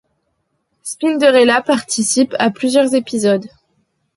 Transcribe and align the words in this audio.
Spinderella 0.81 1.61
participe 1.61 2.35
à 2.39 2.49
plusieurs 2.49 2.95
épisodes. 2.95 3.45